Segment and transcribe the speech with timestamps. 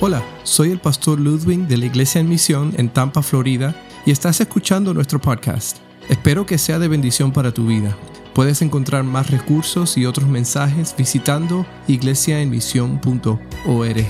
[0.00, 3.74] Hola, soy el pastor Ludwig de la Iglesia en Misión en Tampa, Florida,
[4.06, 5.78] y estás escuchando nuestro podcast.
[6.08, 7.98] Espero que sea de bendición para tu vida.
[8.32, 14.06] Puedes encontrar más recursos y otros mensajes visitando iglesiaenmisión.org.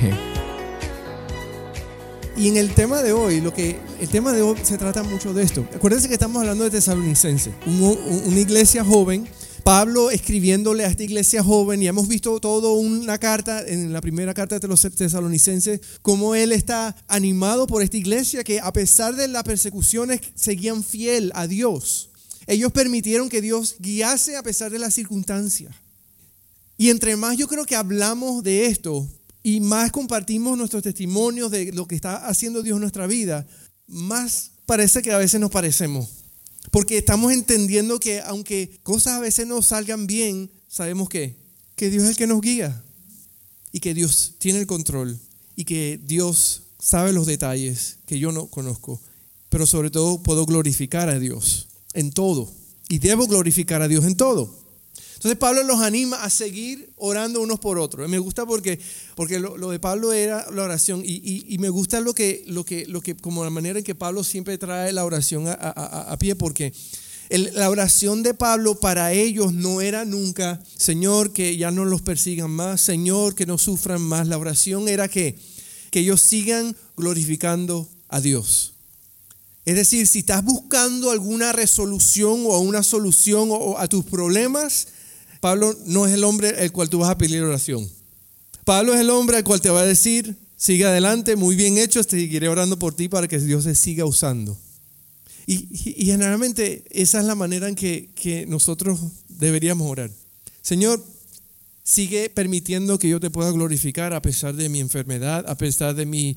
[2.37, 5.33] Y en el tema de hoy, lo que el tema de hoy se trata mucho
[5.33, 5.65] de esto.
[5.75, 9.27] Acuérdense que estamos hablando de Tesalonicense, una iglesia joven
[9.69, 14.33] Pablo escribiéndole a esta iglesia joven y hemos visto toda una carta en la primera
[14.33, 19.29] carta de los tesalonicenses, cómo él está animado por esta iglesia que a pesar de
[19.29, 22.09] las persecuciones seguían fiel a Dios.
[22.47, 25.75] Ellos permitieron que Dios guiase a pesar de las circunstancias.
[26.79, 29.07] Y entre más yo creo que hablamos de esto
[29.43, 33.47] y más compartimos nuestros testimonios de lo que está haciendo Dios en nuestra vida,
[33.87, 36.09] más parece que a veces nos parecemos.
[36.71, 41.37] Porque estamos entendiendo que aunque cosas a veces no salgan bien, sabemos que,
[41.77, 42.83] que Dios es el que nos guía
[43.73, 45.19] y que Dios tiene el control
[45.57, 49.01] y que Dios sabe los detalles que yo no conozco.
[49.49, 52.53] Pero sobre todo puedo glorificar a Dios en todo
[52.89, 54.68] y debo glorificar a Dios en todo.
[55.19, 58.09] Entonces Pablo los anima a seguir orando unos por otros.
[58.09, 58.79] Me gusta porque,
[59.17, 63.01] porque lo, de Pablo era la oración y, me gusta lo que, lo, que, lo
[63.01, 66.73] que, como la manera en que Pablo siempre trae la oración a, pie, porque
[67.31, 72.53] la oración de Pablo para ellos no era nunca, Señor, que ya no los persigan
[72.53, 74.29] más, Señor, que no sufran más.
[74.29, 75.37] La oración era que,
[75.91, 78.75] que ellos sigan glorificando a Dios.
[79.65, 84.87] Es decir, si estás buscando alguna resolución o una solución a tus problemas,
[85.41, 87.89] Pablo no es el hombre el cual tú vas a pedir oración.
[88.65, 92.03] Pablo es el hombre al cual te va a decir, sigue adelante, muy bien hecho,
[92.03, 94.59] seguiré orando por ti para que Dios se siga usando.
[95.47, 100.11] Y, generalmente esa es la manera en que, nosotros deberíamos orar.
[100.61, 101.03] Señor,
[101.83, 106.05] sigue permitiendo que yo te pueda glorificar a pesar de mi enfermedad, a pesar de
[106.05, 106.37] mis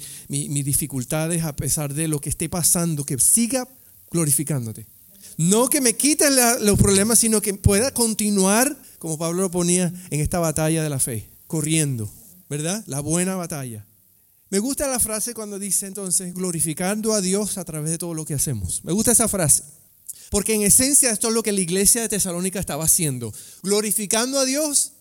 [0.64, 3.68] dificultades, a pesar de lo que esté pasando, que siga
[4.10, 4.86] glorificándote.
[5.36, 6.32] No que me quites
[6.62, 11.00] los problemas, sino que pueda continuar como Pablo lo ponía en esta batalla de la
[11.00, 12.08] fe, corriendo,
[12.48, 12.84] ¿verdad?
[12.86, 13.84] La buena batalla.
[14.52, 18.26] Me gusta la frase cuando dice entonces, glorificando a Dios a través de todo lo
[18.26, 18.86] que hacemos.
[18.86, 19.64] Me gusta esa frase.
[20.30, 23.34] Porque en esencia esto es lo que la iglesia de Tesalónica estaba haciendo.
[23.64, 24.92] Glorificando a Dios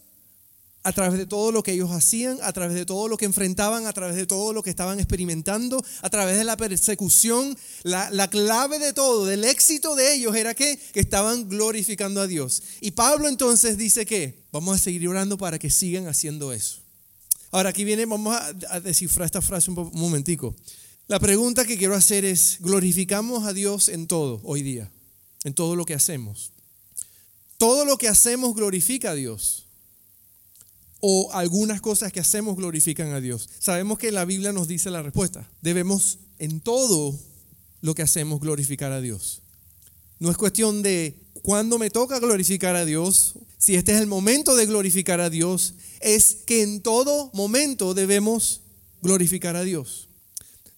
[0.83, 3.87] a través de todo lo que ellos hacían, a través de todo lo que enfrentaban,
[3.87, 7.57] a través de todo lo que estaban experimentando, a través de la persecución.
[7.83, 12.63] La, clave de todo, del éxito de ellos era que, que estaban glorificando a Dios.
[12.81, 16.81] Y Pablo entonces dice que vamos a seguir orando para que sigan haciendo eso.
[17.51, 20.55] Ahora aquí viene, vamos a, descifrar esta frase un, un momentico.
[21.09, 24.91] La pregunta que quiero hacer es, ¿glorificamos a Dios en todo hoy día?
[25.45, 26.53] En todo lo que hacemos.
[27.59, 29.67] Todo lo que hacemos glorifica a Dios
[31.01, 33.49] o algunas cosas que hacemos glorifican a Dios?
[33.59, 35.49] Sabemos que la Biblia nos dice la respuesta.
[35.63, 37.19] Debemos en todo
[37.81, 39.43] lo que hacemos glorificar a Dios.
[40.19, 44.57] No es cuestión de cuándo me toca glorificar a Dios, si este es el momento
[44.57, 48.63] de glorificar a Dios, es que en todo momento debemos
[49.03, 50.09] glorificar a Dios.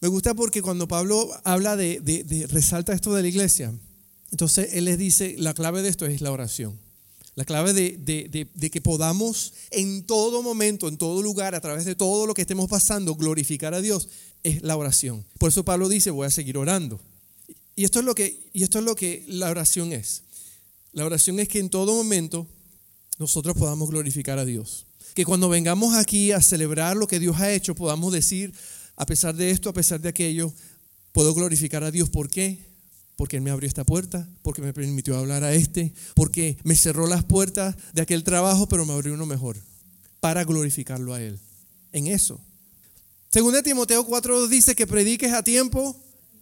[0.00, 3.72] Me gusta porque cuando Pablo habla de, resalta esto de la iglesia,
[4.32, 6.78] entonces él les dice, la clave de esto es la oración.
[7.34, 12.26] La clave de, que podamos en todo momento, en todo lugar, a través de todo
[12.26, 14.08] lo que estemos pasando, glorificar a Dios,
[14.42, 15.24] es la oración.
[15.38, 17.00] Por eso Pablo dice, voy a seguir orando.
[17.74, 20.24] Y esto es lo que, y esto es lo que la oración es.
[20.92, 22.46] La oración es que en todo momento
[23.18, 24.84] nosotros podamos glorificar a Dios.
[25.14, 28.52] Que cuando vengamos aquí a celebrar lo que Dios ha hecho, podamos decir,
[28.96, 30.52] a pesar de esto, a pesar de aquello,
[31.12, 32.10] puedo glorificar a Dios.
[32.10, 32.71] ¿Por qué?
[33.22, 37.06] Porque Él me abrió esta puerta, porque me permitió hablar a este, porque me cerró
[37.06, 39.58] las puertas de aquel trabajo, pero me abrió uno mejor,
[40.18, 41.38] para glorificarlo a Él.
[41.92, 42.40] En eso.
[43.30, 45.96] Según Timoteo 4 dice que prediques a tiempo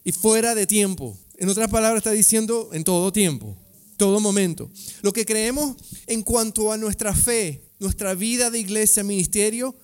[0.05, 1.19] y fuera de tiempo.
[1.37, 3.55] En otras palabras está diciendo en todo tiempo,
[3.99, 4.71] todo momento.
[5.03, 5.77] Lo que creemos
[6.07, 9.75] en cuanto a nuestra fe, nuestra vida de iglesia, ministerio,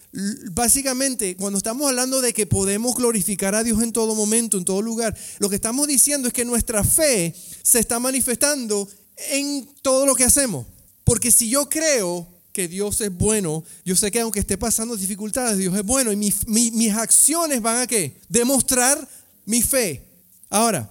[0.52, 4.82] básicamente, cuando estamos hablando de que podemos glorificar a Dios en todo momento, en todo
[4.82, 8.86] lugar, lo que estamos diciendo es que nuestra fe se está manifestando
[9.30, 10.66] en todo lo que hacemos.
[11.04, 15.56] Porque si yo creo que Dios es bueno, yo sé que aunque esté pasando dificultades,
[15.56, 18.20] Dios es bueno y mis acciones van a qué?
[18.28, 19.08] Demostrar
[19.46, 20.02] mi fe.
[20.50, 20.90] Ahora,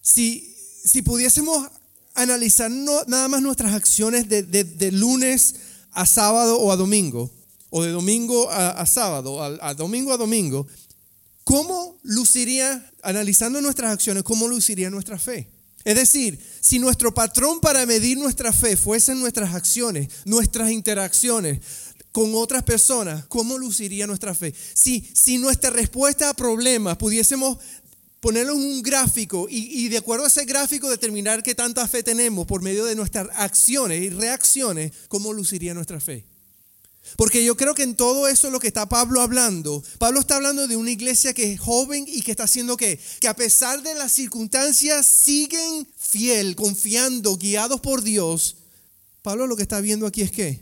[0.00, 1.68] si, si pudiésemos
[2.14, 5.56] analizar nada más nuestras acciones de, de lunes
[5.96, 7.30] a sábado o a domingo,
[7.70, 10.66] o de domingo a, sábado, a, domingo a domingo,
[11.42, 15.48] ¿cómo luciría, analizando nuestras acciones, cómo luciría nuestra fe?
[15.84, 21.60] Es decir, si nuestro patrón para medir nuestra fe fuesen nuestras acciones, nuestras interacciones,
[22.12, 24.54] con otras personas, ¿cómo luciría nuestra fe?
[24.74, 27.58] Si, si nuestra respuesta a problemas pudiésemos
[28.20, 32.46] ponerlo en un gráfico y, de acuerdo a ese gráfico determinar qué tanta fe tenemos
[32.46, 36.24] por medio de nuestras acciones y reacciones, ¿cómo luciría nuestra fe?
[37.16, 40.66] Porque yo creo que en todo eso lo que está Pablo hablando, Pablo está hablando
[40.66, 42.98] de una iglesia que es joven y que está haciendo qué?
[43.20, 48.56] Que a pesar de las circunstancias siguen fiel, confiando, guiados por Dios.
[49.22, 50.60] Pablo lo que está viendo aquí es que,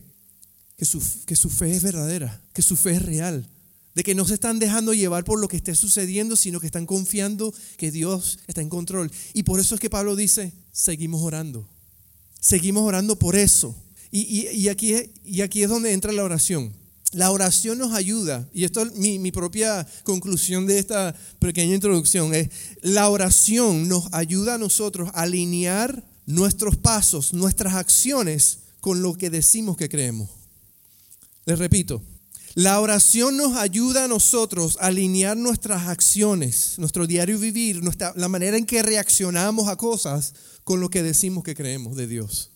[0.76, 3.48] que su, que su fe es verdadera, que su fe es real,
[3.94, 6.86] de que no se están dejando llevar por lo que esté sucediendo, sino que están
[6.86, 9.10] confiando que Dios está en control.
[9.32, 11.68] Y por eso es que Pablo dice, seguimos orando,
[12.40, 13.74] seguimos orando por eso.
[14.10, 14.94] Y, aquí,
[15.24, 16.72] y aquí es donde entra la oración.
[17.10, 22.34] La oración nos ayuda, y esto es mi, mi, propia conclusión de esta pequeña introducción,
[22.34, 22.48] es
[22.80, 29.30] la oración nos ayuda a nosotros a alinear nuestros pasos, nuestras acciones con lo que
[29.30, 30.28] decimos que creemos.
[31.46, 32.02] Les repito,
[32.54, 37.80] la oración nos ayuda a nosotros a alinear nuestras acciones, nuestro diario vivir,
[38.14, 42.52] la manera en que reaccionamos a cosas con lo que decimos que creemos de Dios.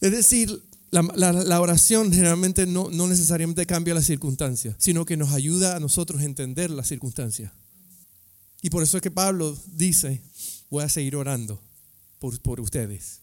[0.00, 5.80] Es decir, la, oración generalmente no, necesariamente cambia las circunstancias, sino que nos ayuda a
[5.80, 7.52] nosotros a entender las circunstancias.
[8.62, 10.22] Y por eso es que Pablo dice,
[10.70, 11.60] voy a seguir orando
[12.18, 13.20] por ustedes.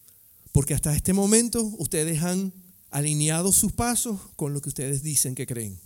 [0.52, 2.54] Porque hasta este momento ustedes han
[2.92, 5.80] alineado sus pasos con lo que ustedes dicen que creen.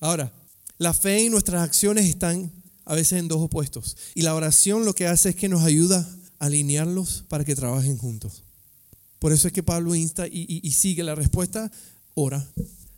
[0.00, 0.32] Ahora,
[0.78, 2.50] la fe y nuestras acciones están
[2.84, 3.96] a veces en dos opuestos.
[4.14, 6.08] Y la oración lo que hace es que nos ayuda
[6.38, 8.44] a alinearlos para que trabajen juntos.
[9.18, 11.70] Por eso es que Pablo insta y, sigue la respuesta,
[12.14, 12.46] ora.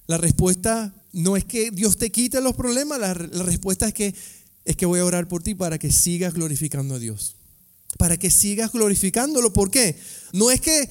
[0.06, 4.14] La respuesta no es que Dios te quite los problemas, la, respuesta es que,
[4.64, 7.36] es que voy a orar por ti para que sigas glorificando a Dios.
[7.98, 9.52] Para que sigas glorificándolo.
[9.52, 9.96] ¿Por qué?
[10.32, 10.90] No es que,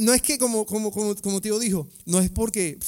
[0.00, 2.78] no es que como, como, como, como Tío dijo, no es porque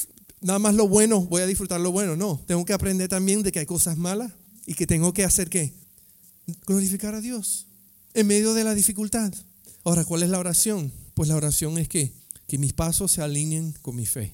[0.41, 2.15] nada más lo bueno, voy a disfrutar lo bueno.
[2.15, 4.31] No, tengo que aprender también de que hay cosas malas
[4.65, 5.73] y que tengo que hacer qué?
[6.65, 7.67] Glorificar a Dios
[8.13, 9.33] en medio de la dificultad.
[9.83, 10.91] Ahora, ¿cuál es la oración?
[11.13, 12.11] Pues la oración es que,
[12.47, 14.33] que mis pasos se alineen con mi fe,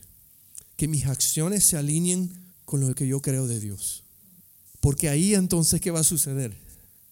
[0.76, 2.32] que mis acciones se alineen
[2.66, 4.04] con lo que yo creo de Dios.
[4.80, 6.56] Porque ahí entonces, ¿qué va a suceder?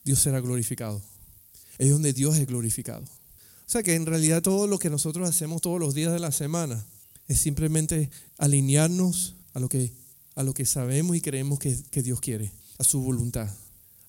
[0.03, 1.01] Dios será glorificado.
[1.77, 3.03] Es donde Dios es glorificado.
[3.03, 6.31] O sea que en realidad todo lo que nosotros hacemos todos los días de la
[6.31, 6.85] semana
[7.27, 9.91] es simplemente alinearnos a lo que,
[10.35, 13.49] a lo que sabemos y creemos que, que Dios quiere, a su voluntad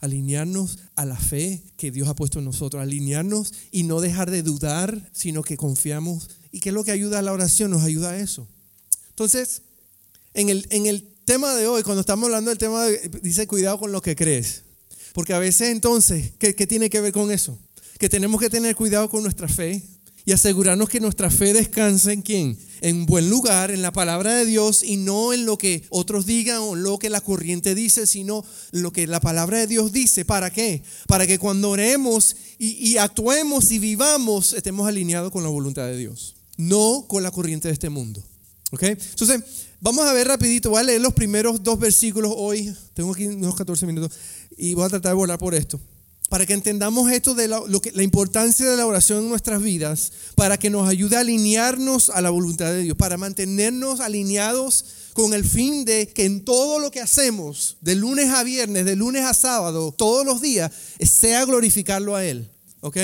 [0.01, 4.43] alinearnos a la fe que Dios ha puesto en nosotros, alinearnos y no dejar de
[4.43, 6.31] dudar, sino que confiamos.
[6.53, 7.71] ¿Y qué es lo que ayuda a la oración?
[7.71, 8.47] Nos ayuda a eso.
[9.11, 9.63] Entonces,
[10.35, 12.87] en el, en el tema de hoy, cuando estamos hablando del tema,
[13.23, 14.63] dice cuidado con lo que crees.
[15.17, 17.59] Porque a veces entonces, ¿qué, ¿qué tiene que ver con eso?
[17.99, 19.83] Que tenemos que tener cuidado con nuestra fe
[20.27, 22.59] y asegurarnos que nuestra fe descanse en quién?
[22.81, 26.59] en buen lugar, en la palabra de Dios y no en lo que otros digan
[26.59, 30.25] o lo que la corriente dice, sino lo que la palabra de Dios dice.
[30.25, 30.83] ¿Para qué?
[31.07, 36.37] Para que cuando oremos y, actuemos y vivamos, estemos alineados con la voluntad de Dios,
[36.57, 38.23] no con la corriente de este mundo.
[38.73, 38.83] ¿Ok?
[38.83, 39.43] Entonces,
[39.81, 43.55] vamos a ver rapidito, voy a leer los primeros dos versículos hoy, tengo aquí unos
[43.55, 44.13] 14 minutos
[44.57, 45.81] y voy a tratar de volar por esto
[46.29, 49.63] para que entendamos esto de la, lo que, la importancia de la oración en nuestras
[49.63, 54.85] vidas, para que nos ayude a alinearnos a la voluntad de Dios, para mantenernos alineados
[55.13, 58.97] con el fin de que en todo lo que hacemos, de lunes a viernes, de
[58.97, 62.51] lunes a sábado, todos los días, sea glorificarlo a Él.
[62.81, 62.99] ¿Ok?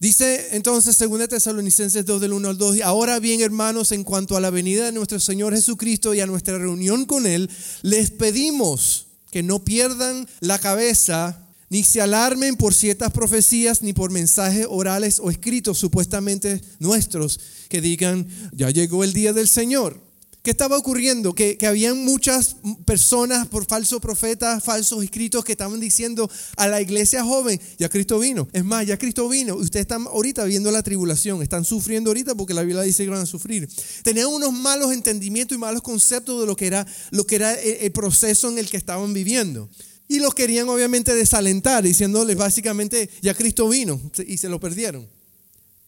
[0.00, 4.40] Dice entonces, según Tesalonicenses 2 del 1 al 2, ahora bien hermanos, en cuanto a
[4.40, 7.50] la venida de nuestro Señor Jesucristo y a nuestra reunión con Él,
[7.82, 14.10] les pedimos que no pierdan la cabeza ni se alarmen por ciertas profecías, ni por
[14.10, 20.07] mensajes orales o escritos supuestamente nuestros que digan, ya llegó el día del Señor.
[20.48, 21.34] ¿Qué estaba ocurriendo?
[21.34, 26.80] Que, que habían muchas personas por falsos profetas, falsos escritos que estaban diciendo a la
[26.80, 28.48] iglesia joven, ya Cristo vino.
[28.54, 29.56] Es más, ya Cristo vino.
[29.56, 33.20] Ustedes están ahorita viendo la tribulación, están sufriendo ahorita porque la Biblia dice que van
[33.20, 33.68] a sufrir.
[34.02, 37.92] Tenían unos malos entendimientos y malos conceptos de lo que era, lo que era el
[37.92, 39.68] proceso en el que estaban viviendo.
[40.08, 45.17] Y los querían obviamente desalentar, diciéndoles básicamente, ya Cristo vino y se lo perdieron.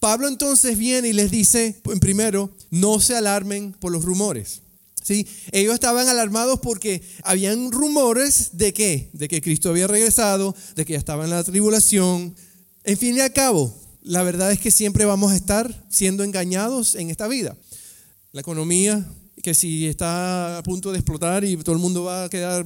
[0.01, 4.63] Pablo entonces viene y les dice, en primero, no se alarmen por los rumores.
[5.03, 5.27] ¿Sí?
[5.53, 9.11] Ellos estaban alarmados porque habían rumores de qué?
[9.13, 12.35] De que Cristo había regresado, de que ya estaba en la tribulación.
[12.85, 16.95] En fin y al cabo, la verdad es que siempre vamos a estar siendo engañados
[16.95, 17.57] en esta vida.
[18.33, 19.07] La economía,
[19.43, 22.65] que si está a punto de explotar y todo el mundo va a quedar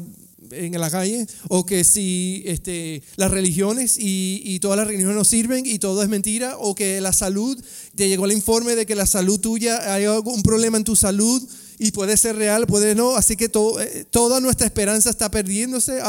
[0.51, 5.25] en la calle, o que si este, las religiones y, y, todas las religiones no
[5.25, 7.63] sirven y todo es mentira, o que la salud,
[7.95, 11.43] te llegó el informe de que la salud tuya, hay algún problema en tu salud
[11.78, 16.00] y puede ser real, puede no, así que eh, toda nuestra esperanza está perdiéndose.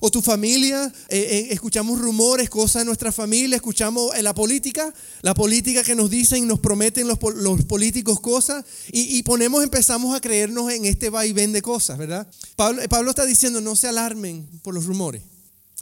[0.00, 4.92] o tu familia, eh, eh, escuchamos rumores, cosas de nuestra familia, escuchamos en la política,
[5.22, 7.18] la política que nos dicen, nos prometen los,
[7.64, 12.26] políticos cosas y, y, ponemos, empezamos a creernos en este vaivén de cosas, ¿verdad?
[12.56, 15.22] Pablo, Pablo está diciendo, no se alarmen por los rumores.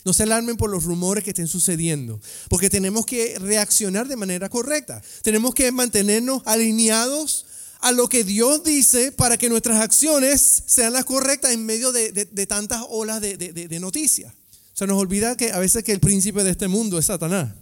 [0.04, 4.48] No se alarmen por los rumores que estén sucediendo, porque tenemos que reaccionar de manera
[4.48, 5.02] correcta.
[5.22, 7.44] Tenemos que mantenernos alineados
[7.80, 12.46] a lo que Dios dice para que nuestras acciones sean las correctas en medio de,
[12.46, 14.34] tantas olas de, noticias.
[14.74, 17.54] Se nos olvida que a veces que el príncipe de este mundo es Satanás.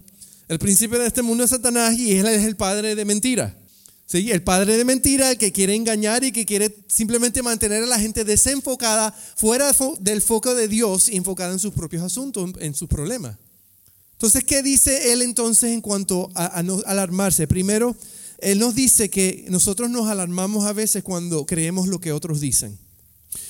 [0.49, 3.57] El príncipe de este mundo es Satanás y él es el padre de mentira.
[4.07, 4.31] ¿Sí?
[4.31, 8.25] El padre de mentira que quiere engañar y que quiere simplemente mantener a la gente
[8.25, 9.71] desenfocada, fuera
[10.01, 13.37] del foco de Dios y enfocada en sus propios asuntos, en sus problemas.
[14.13, 17.47] Entonces, ¿qué dice él entonces en cuanto a, a no alarmarse?
[17.47, 17.95] Primero,
[18.39, 22.79] él nos dice que nosotros nos alarmamos a veces cuando creemos lo que otros dicen.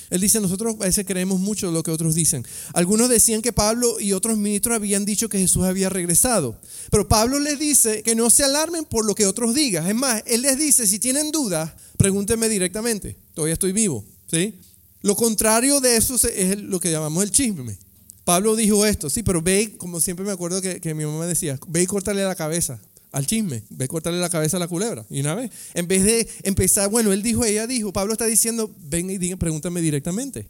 [0.09, 2.43] Él dice, nosotros a veces creemos mucho lo que otros dicen.
[2.73, 6.59] Algunos decían que Pablo y otros ministros habían dicho que Jesús había regresado.
[6.89, 9.87] Pero Pablo les dice que no se alarmen por lo que otros digan.
[9.87, 13.17] Es más, él les dice, si tienen dudas, pregúntenme directamente.
[13.35, 14.03] Todavía estoy vivo.
[14.25, 14.55] ¿sí?
[15.01, 17.77] Lo contrario de eso es lo que llamamos el chisme.
[18.23, 21.83] Pablo dijo esto, sí, pero ve, como siempre me acuerdo que, mi mamá decía, ve
[21.83, 22.79] y córtale la cabeza
[23.11, 25.05] al chisme, ve a cortarle la cabeza a la culebra.
[25.09, 28.73] Y una vez, en vez de empezar, bueno, él dijo, ella dijo, Pablo está diciendo,
[28.83, 30.47] ven y digan, pregúntame directamente.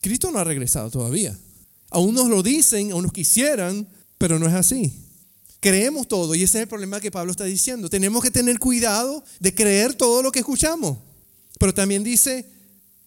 [0.00, 1.38] Cristo no ha regresado todavía.
[1.90, 3.86] Aún nos lo dicen, aún nos quisieran,
[4.18, 4.92] pero no es así.
[5.60, 7.88] Creemos todo y ese es el problema que Pablo está diciendo.
[7.88, 10.98] Tenemos que tener cuidado de creer todo lo que escuchamos.
[11.58, 12.46] Pero también dice,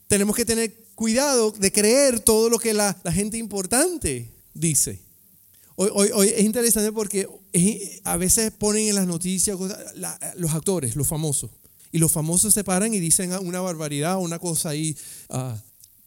[0.07, 5.04] tenemos que tener cuidado de creer todo lo que la gente importante dice.
[5.77, 7.27] Hoy, hoy, es interesante porque
[8.05, 9.57] a veces ponen en las noticias
[10.35, 11.51] los actores, los famosos.
[11.91, 14.97] Y los famosos se paran y dicen una barbaridad, una cosa ahí.
[15.29, 15.57] Ah,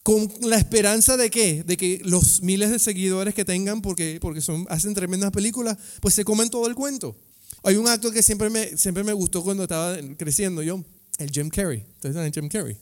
[0.03, 1.65] con la esperanza de qué?
[1.65, 6.15] De que los miles de seguidores que tengan, porque, porque son, hacen tremendas películas, pues
[6.15, 7.15] se comen todo el cuento.
[7.63, 10.83] Hay un actor que siempre me, siempre me gustó cuando estaba creciendo yo,
[11.19, 11.85] el Jim Carrey.
[11.97, 12.77] ¿Ustedes Jim Carrey?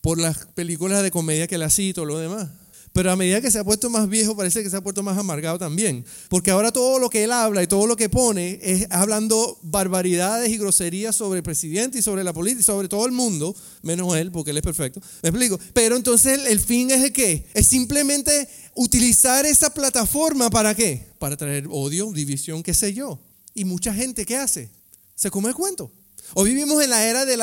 [0.00, 2.48] Por las películas de comedia que le hacía y todo lo demás.
[2.92, 5.16] Pero a medida que se ha puesto más viejo, parece que se ha puesto más
[5.16, 6.04] amargado también.
[6.28, 10.50] Porque ahora todo lo que él habla y todo lo que pone es hablando barbaridades
[10.50, 14.14] y groserías sobre el presidente y sobre la política y sobre todo el mundo, menos
[14.16, 15.00] él, porque él es perfecto.
[15.22, 15.58] ¿Me explico?
[15.72, 17.46] Pero entonces el, fin es de qué?
[17.54, 21.06] Es simplemente utilizar esa plataforma para qué?
[21.18, 23.18] Para traer odio, división, qué sé yo.
[23.54, 24.68] Y mucha gente, ¿qué hace?
[25.14, 25.90] Se come el cuento.
[26.34, 27.36] O vivimos en la era de,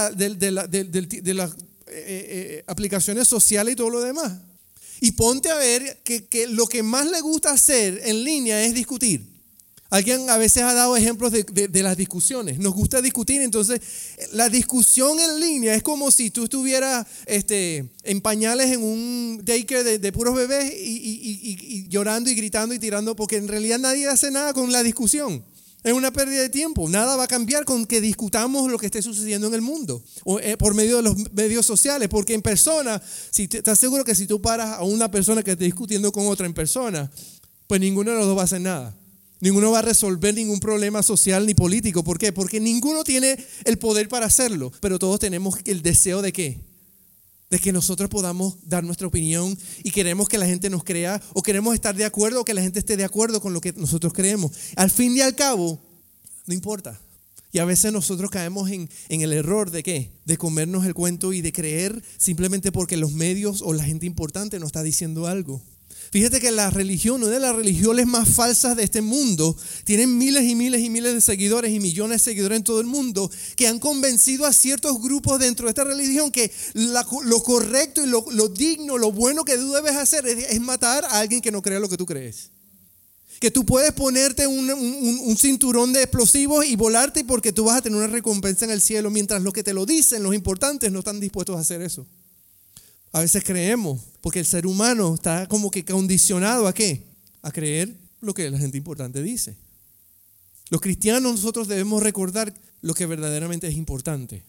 [1.34, 1.56] las
[2.68, 4.49] aplicaciones sociales y todo lo demás.
[5.02, 9.24] Y ponte a ver que, lo que más le gusta hacer en línea es discutir.
[9.92, 12.60] Alguien a veces ha dado ejemplos de, las discusiones.
[12.60, 13.82] Nos gusta discutir, entonces
[14.34, 19.98] la discusión en línea es como si tú estuvieras este, en pañales en un daycare
[19.98, 24.54] de, puros bebés y, llorando y gritando y tirando, porque en realidad nadie hace nada
[24.54, 25.44] con la discusión.
[25.84, 26.90] Es una pérdida de tiempo.
[26.90, 30.40] Nada va a cambiar con que discutamos lo que esté sucediendo en el mundo o
[30.40, 32.10] eh, por medio de los medios sociales.
[32.10, 35.64] Porque en persona, si estás seguro que si tú paras a una persona que esté
[35.64, 37.10] discutiendo con otra en persona,
[37.68, 38.96] pues ninguno de los dos va a hacer nada.
[39.40, 42.04] Ninguno va a resolver ningún problema social ni político.
[42.04, 42.34] ¿Por qué?
[42.34, 44.74] Porque ninguno tiene el poder para hacerlo.
[44.82, 46.69] Pero todos tenemos el deseo de qué?
[47.50, 51.42] De que nosotros podamos dar nuestra opinión y queremos que la gente nos crea o
[51.42, 54.14] queremos estar de acuerdo o que la gente esté de acuerdo con lo que nosotros
[54.14, 54.52] creemos.
[54.76, 55.80] Al fin y al cabo,
[56.46, 57.00] no importa.
[57.52, 60.12] Y a veces nosotros caemos en, en, el error de qué?
[60.26, 64.60] De comernos el cuento y de creer simplemente porque los medios o la gente importante
[64.60, 65.60] nos está diciendo algo.
[66.12, 70.44] Fíjate que la religión, una de las religiones más falsas de este mundo, tienen miles
[70.44, 73.68] y miles y miles de seguidores y millones de seguidores en todo el mundo que
[73.68, 78.98] han convencido a ciertos grupos dentro de esta religión que lo correcto y lo, digno,
[78.98, 81.98] lo bueno que tú debes hacer es, matar a alguien que no crea lo que
[81.98, 82.50] tú crees.
[83.40, 87.82] Que tú puedes ponerte un, un cinturón de explosivos y volarte porque tú vas a
[87.84, 91.00] tener una recompensa en el cielo, mientras los que te lo dicen, los importantes, no
[91.00, 92.08] están dispuestos a hacer eso.
[93.12, 97.04] A veces creemos, porque el ser humano está como que condicionado a qué?
[97.42, 99.56] A creer lo que la gente importante dice.
[100.70, 104.44] Los cristianos nosotros debemos recordar lo que verdaderamente es importante.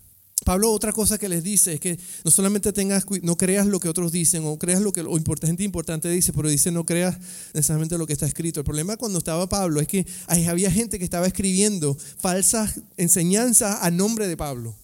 [0.45, 3.91] Pablo otra cosa que les dice es que no solamente tengas, no creas lo que
[3.91, 7.19] otros dicen o creas lo que lo gente importante dice, pero dice no creas
[7.53, 8.61] necesariamente lo que está escrito.
[8.61, 10.07] El problema cuando estaba Pablo es que
[10.49, 14.75] había gente que estaba escribiendo falsas enseñanzas a nombre de Pablo.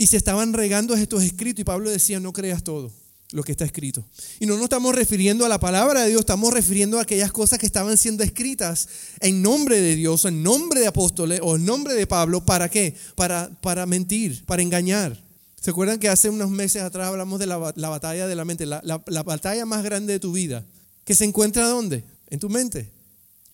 [0.00, 2.90] Y se estaban regando estos escritos y Pablo decía, no creas todo
[3.32, 4.02] lo que está escrito.
[4.38, 7.58] Y no nos estamos refiriendo a la palabra de Dios, estamos refiriendo a aquellas cosas
[7.58, 8.88] que estaban siendo escritas
[9.20, 12.46] en nombre de Dios, en nombre de apóstoles o en nombre de Pablo.
[12.46, 12.94] ¿Para qué?
[13.14, 15.22] Para, para mentir, para engañar.
[15.60, 18.64] ¿Se acuerdan que hace unos meses atrás hablamos de la, batalla de la mente?
[18.64, 18.80] La,
[19.22, 20.64] batalla más grande de tu vida.
[21.04, 22.04] ¿Que se encuentra dónde?
[22.30, 22.90] En tu mente.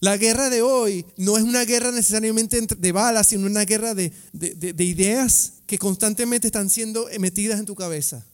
[0.01, 4.13] La guerra de hoy no es una guerra necesariamente de balas, sino una guerra de,
[4.79, 8.27] ideas que constantemente están siendo metidas en tu cabeza.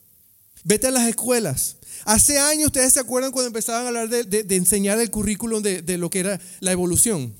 [0.65, 1.77] Vete a las escuelas.
[2.05, 6.11] Hace años, ustedes se acuerdan cuando empezaban a hablar de, enseñar el currículum de, lo
[6.11, 7.35] que era la evolución.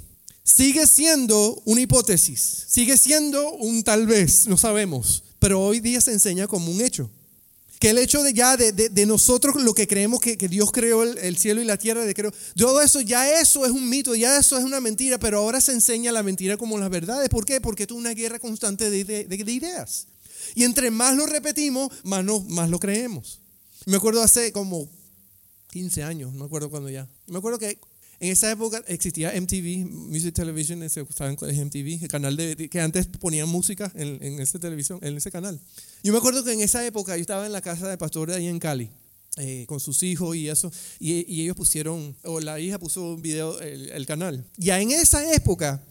[0.45, 6.13] Sigue siendo una hipótesis, sigue siendo un tal vez, no sabemos pero hoy día se
[6.13, 7.11] enseña como un hecho.
[7.83, 11.61] Que el hecho de ya de, nosotros lo que creemos que, Dios creó el, cielo
[11.61, 14.63] y la tierra, de creo, todo eso, ya eso es un mito, ya eso es
[14.63, 17.29] una mentira, pero ahora se enseña la mentira como las verdades.
[17.29, 17.61] ¿Por qué?
[17.61, 20.07] Porque es una guerra constante de, ideas.
[20.55, 23.41] Y entre más lo repetimos, más, no, más lo creemos.
[23.87, 24.89] Me acuerdo hace como
[25.73, 27.09] 15 años, no me acuerdo cuándo ya.
[27.27, 27.81] Me acuerdo que
[28.23, 32.05] en esa época existía MTV, Music Television, ese, ¿saben cuál es MTV?
[32.05, 35.61] El canal de, que antes ponían música en, en esa televisión, en ese canal.
[36.05, 38.37] Yo me acuerdo que en esa época yo estaba en la casa de pastor de
[38.37, 38.89] ahí en Cali.
[39.39, 43.23] Eh, con sus hijos y eso, y, y, ellos pusieron, o la hija puso un
[43.23, 44.45] video, el, canal.
[44.59, 45.83] Ya en esa época,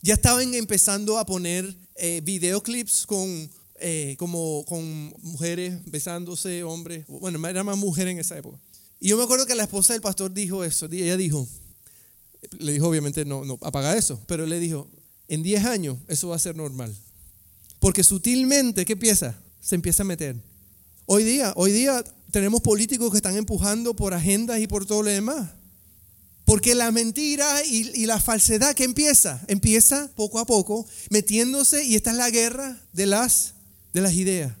[0.00, 3.50] ya estaban empezando a poner eh, videoclips con,
[3.80, 8.58] eh, como, con mujeres besándose, hombres, bueno, era más mujer en esa época.
[8.98, 11.46] Y yo me acuerdo que la esposa del pastor dijo eso, ella dijo,
[12.58, 14.88] le dijo obviamente no, no apaga eso, pero le dijo,
[15.28, 16.94] en 10 años eso va a ser normal.
[17.78, 19.38] Porque sutilmente, ¿qué empieza?
[19.60, 20.36] Se empieza a meter.
[21.04, 25.10] Hoy día, hoy día tenemos políticos que están empujando por agendas y por todo lo
[25.10, 25.50] demás.
[26.44, 31.96] Porque la mentira y, y, la falsedad que empieza, empieza poco a poco metiéndose y
[31.96, 33.54] esta es la guerra de las,
[33.92, 34.52] de las ideas.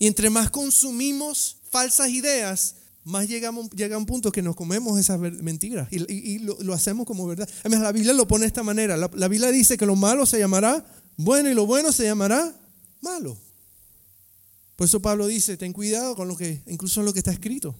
[0.00, 2.74] Y entre más consumimos falsas ideas,
[3.08, 7.48] más llegamos, llega un punto que nos comemos esas mentiras y, lo, hacemos como verdad.
[7.60, 8.96] Además, la Biblia lo pone de esta manera.
[8.96, 10.84] La, Biblia dice que lo malo se llamará
[11.16, 12.54] bueno y lo bueno se llamará
[13.00, 13.36] malo.
[14.76, 17.74] Por eso Pablo dice, ten cuidado con lo que, incluso lo que está escrito.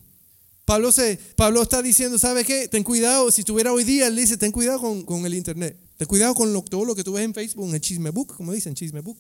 [0.65, 2.67] Pablo, se, Pablo está diciendo, ¿sabe qué?
[2.69, 5.79] Ten cuidado, si estuviera hoy día, él dice, ten cuidado con, con el internet.
[5.97, 8.75] Ten cuidado con todo lo que tú ves en Facebook, en el chismebook, como dicen,
[8.75, 9.19] chismebook.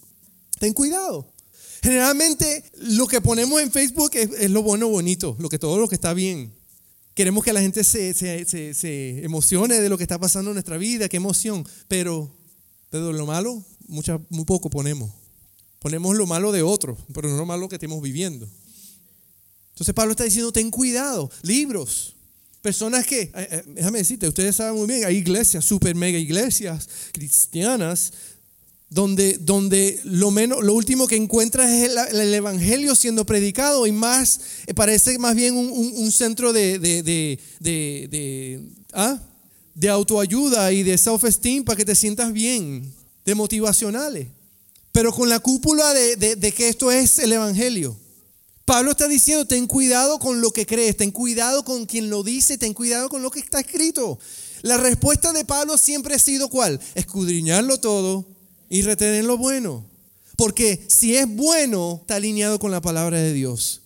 [0.58, 1.32] Ten cuidado.
[1.82, 5.94] Generalmente lo que ponemos en Facebook es, lo bueno, bonito, lo que todo lo que
[5.94, 6.52] está bien.
[7.14, 11.08] Queremos que la gente se, se, emocione de lo que está pasando en nuestra vida,
[11.08, 11.66] qué emoción.
[11.88, 12.30] Pero,
[12.90, 15.10] pero lo malo, mucha, muy poco ponemos.
[15.78, 18.48] Ponemos lo malo de otros, pero no lo malo que estemos viviendo.
[19.70, 22.16] Entonces Pablo está diciendo, ten cuidado, libros,
[22.60, 26.88] personas que, eh, eh, déjame decirte, ustedes saben muy bien, hay iglesias, super mega iglesias
[27.12, 28.12] cristianas
[28.90, 34.40] donde, donde lo, menos, lo último que encuentras es el, Evangelio siendo predicado y más,
[34.66, 37.02] eh, parece más bien un, centro de, de,
[37.60, 38.62] de,
[38.94, 39.20] ¿ah?
[39.74, 42.94] de, autoayuda y de self-esteem para que te sientas bien,
[43.26, 44.28] de motivacionales,
[44.90, 47.96] pero con la cúpula de que esto es el Evangelio.
[48.64, 52.58] Pablo está diciendo, ten cuidado con lo que crees, ten cuidado con quien lo dice,
[52.58, 54.18] ten cuidado con lo que está escrito.
[54.60, 56.78] La respuesta de Pablo siempre ha sido cuál?
[56.94, 58.37] Escudriñarlo todo
[58.68, 59.84] y retener lo bueno.
[60.36, 63.82] Porque si es bueno, está alineado con la palabra de Dios.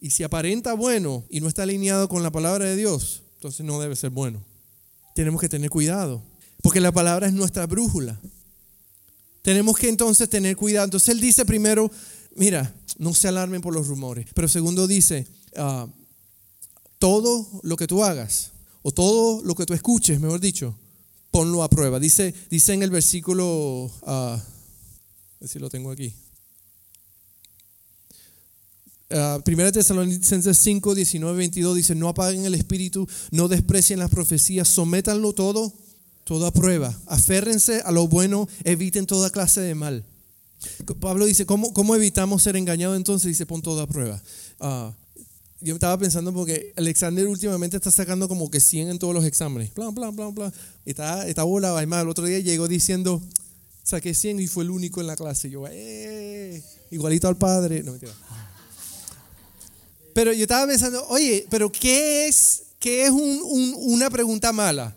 [0.00, 3.80] Y si aparenta bueno y no está alineado con la palabra de Dios, entonces no
[3.80, 4.42] debe ser bueno.
[5.14, 6.22] Tenemos que tener cuidado.
[6.62, 8.18] Porque la palabra es nuestra brújula.
[9.42, 10.86] Tenemos que entonces tener cuidado.
[10.86, 11.90] Entonces él dice primero,
[12.34, 14.26] mira, no se alarmen por los rumores.
[14.34, 15.26] Pero segundo dice,
[15.56, 15.86] ah,
[16.98, 18.52] todo lo que tú hagas,
[18.82, 20.74] o todo lo que tú escuches, mejor dicho,
[21.36, 22.00] ponlo a prueba.
[22.00, 24.42] Dice, dice en el versículo, a
[25.38, 26.14] ver si lo tengo aquí.
[29.10, 34.66] Uh, Primera Tesalonicenses 5, 19, 22 dice, no apaguen el espíritu, no desprecien las profecías,
[34.66, 35.74] sométanlo todo,
[36.24, 40.04] todo a prueba, aférrense a lo bueno, eviten toda clase de mal.
[41.00, 43.28] Pablo dice, ¿cómo, cómo evitamos ser engañados entonces?
[43.28, 44.22] Dice, pon todo a prueba.
[44.58, 44.90] Uh,
[45.66, 49.68] yo estaba pensando porque Alexander últimamente está sacando como que 100 en todos los exámenes.
[49.70, 50.52] Plan, plan, plan, plan.
[50.84, 51.76] Está, está volado.
[51.76, 53.20] Además, el otro día llegó diciendo,
[53.82, 55.50] saqué 100 y fue el único en la clase.
[55.50, 57.82] yo, eh, igualito al padre.
[57.82, 58.12] No, mentira.
[60.14, 64.96] Pero yo estaba pensando, oye, pero ¿qué es, qué es un, una pregunta mala?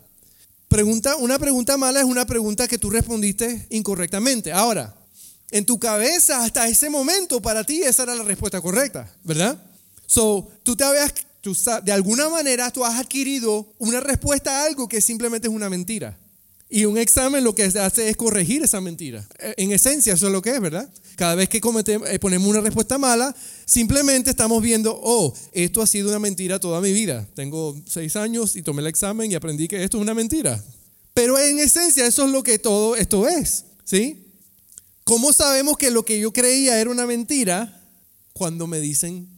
[0.68, 4.52] Pregunta, una pregunta mala es una pregunta que tú respondiste incorrectamente.
[4.52, 4.94] Ahora,
[5.50, 9.60] en tu cabeza hasta ese momento para ti esa era la respuesta correcta, ¿verdad?
[10.10, 14.88] So, tú te habías, tú, de alguna manera tú has adquirido una respuesta a algo
[14.88, 16.18] que simplemente es una mentira.
[16.68, 19.24] Y un examen lo que hace es corregir esa mentira.
[19.38, 20.92] E, en esencia, eso es lo que es, ¿verdad?
[21.14, 23.32] Cada vez que cometemos, eh, ponemos una respuesta mala,
[23.64, 27.28] simplemente estamos viendo, oh, esto ha sido una mentira toda mi vida.
[27.36, 30.60] Tengo seis años y tomé el examen y aprendí que esto es una mentira.
[31.14, 34.26] Pero en esencia, eso es lo que todo esto es, ¿sí?
[35.04, 37.76] ¿Cómo sabemos que lo que yo creía era una mentira?
[38.32, 39.28] cuando me dicen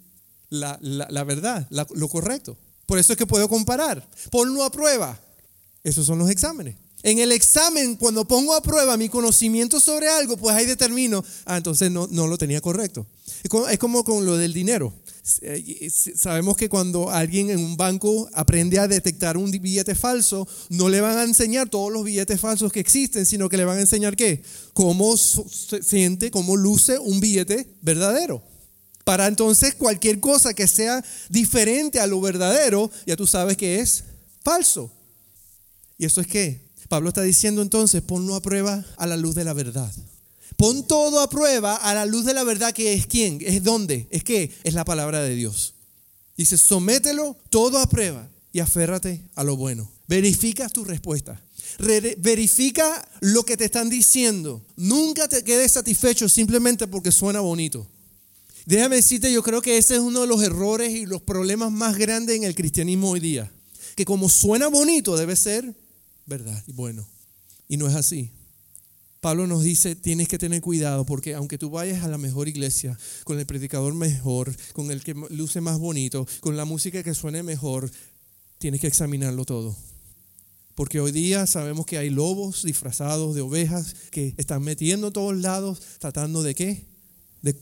[0.53, 2.57] la, verdad, lo correcto.
[2.87, 4.07] Por eso es que puedo comparar.
[4.31, 5.19] Ponlo a prueba.
[5.83, 6.77] Esos son los exámenes.
[7.03, 11.57] En el examen, cuando pongo a prueba mi conocimiento sobre algo, pues ahí determino, ah,
[11.57, 13.07] entonces no, no lo tenía correcto.
[13.71, 14.93] Es como con lo del dinero.
[15.41, 20.89] Eh, sabemos que cuando alguien en un banco aprende a detectar un billete falso, no
[20.89, 23.81] le van a enseñar todos los billetes falsos que existen, sino que le van a
[23.81, 28.52] enseñar qué, cómo se siente, cómo luce un billete verdadero.
[29.05, 34.05] Para entonces cualquier cosa que sea diferente a lo verdadero, ya tú sabes que es
[34.45, 34.93] falso.
[35.99, 36.61] ¿Y eso es qué?
[36.89, 39.91] Pablo está diciendo entonces, ponlo a prueba a la luz de la verdad.
[40.59, 44.07] Pon todo a prueba a la luz de la verdad que es quién, es dónde,
[44.11, 45.75] es qué, es la palabra de Dios.
[46.37, 49.91] Dice, somételo todo a prueba y aférrate a lo bueno.
[50.07, 51.43] Verifica tu respuesta.
[52.19, 54.63] verifica lo que te están diciendo.
[54.77, 57.87] Nunca te quedes satisfecho simplemente porque suena bonito.
[58.67, 61.97] Déjame decirte, yo creo que ese es uno de los errores y los problemas más
[61.99, 63.53] grandes en el cristianismo hoy día.
[63.97, 65.75] Que como suena bonito debe ser
[66.27, 67.07] verdad y bueno.
[67.69, 68.31] Y no es así.
[69.21, 72.99] Pablo nos dice, tienes que tener cuidado porque aunque tú vayas a la mejor iglesia,
[73.25, 77.43] con el predicador mejor, con el que luce más bonito, con la música que suene
[77.43, 77.91] mejor,
[78.59, 79.77] tienes que examinarlo todo.
[80.75, 85.37] Porque hoy día sabemos que hay lobos disfrazados de ovejas que están metiendo a todos
[85.37, 86.92] lados, tratando de qué?
[87.43, 87.57] De,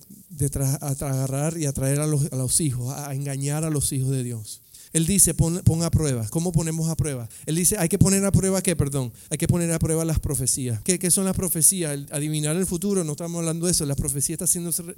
[1.01, 4.63] agarrar y atraer a los, a los hijos, a engañar a los hijos de Dios.
[4.93, 6.27] Él dice, pon, a prueba.
[6.31, 7.29] ¿Cómo ponemos a prueba?
[7.47, 9.13] Él dice, hay que poner a prueba qué, perdón.
[9.31, 10.83] Hay que poner a prueba las profecías.
[10.83, 11.97] ¿Qué, son las profecías?
[12.11, 13.87] adivinar el futuro, no estamos hablando de eso.
[13.87, 14.47] La profecía está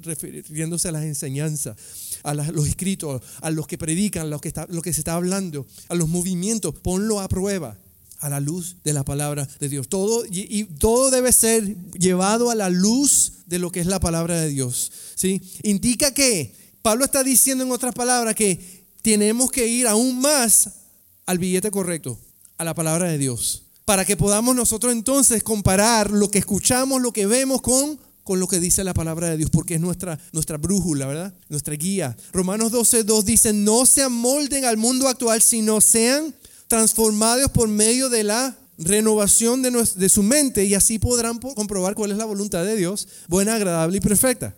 [0.01, 1.77] refiriéndose a las enseñanzas,
[2.23, 5.67] a los escritos, a los que predican, lo que, está, lo que se está hablando,
[5.89, 6.73] a los movimientos.
[6.81, 7.77] Ponlo a prueba
[8.23, 9.89] a la luz de la palabra de Dios.
[9.89, 14.39] Todo, y, todo debe ser llevado a la luz de lo que es la palabra
[14.39, 14.91] de Dios.
[15.15, 15.41] ¿sí?
[15.63, 20.69] Indica que Pablo está diciendo en otras palabras que tenemos que ir aún más
[21.25, 22.17] al billete correcto,
[22.57, 27.11] a la palabra de Dios, para que podamos nosotros entonces comparar lo que escuchamos, lo
[27.11, 30.57] que vemos con con lo que dice la palabra de Dios, porque es nuestra, nuestra
[30.57, 31.33] brújula, ¿verdad?
[31.49, 32.15] Nuestra guía.
[32.31, 36.33] Romanos 12, 2 dice, no se amolden al mundo actual, sino sean
[36.73, 42.09] transformados por medio de la renovación de, de su mente y así podrán comprobar cuál
[42.09, 44.55] es la voluntad de Dios, buena, agradable y perfecta.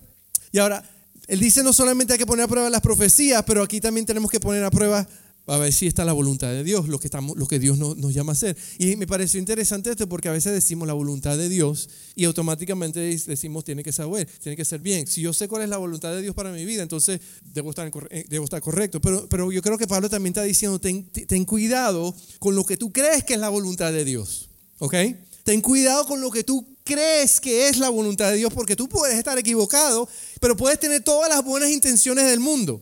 [0.54, 0.82] Y ahora,
[1.28, 4.32] él dice no solamente hay que poner a prueba las profecías, pero aquí también tenemos
[4.32, 5.06] que poner a prueba
[5.48, 8.34] a ver si está la voluntad de Dios, lo que, Dios nos, nos, llama a
[8.34, 8.58] hacer.
[8.80, 13.00] Y me pareció interesante esto porque a veces decimos la voluntad de Dios y automáticamente
[13.00, 15.06] decimos tiene que saber, tiene que ser bien.
[15.08, 17.20] Si yo sé cuál es la voluntad de Dios para mi vida, entonces
[17.54, 19.00] debo estar, eh, debo correcto.
[19.02, 22.78] Pero, pero yo creo que Pablo también está diciendo, ten, ten cuidado con lo que
[22.78, 24.50] tú crees que es la voluntad de Dios.
[24.80, 24.96] ¿Ok?
[25.44, 28.90] Ten cuidado con lo que tú crees que es la voluntad de Dios, porque tú
[28.90, 30.10] puedes estar equivocado,
[30.42, 32.82] pero puedes tener todas las buenas intenciones del mundo.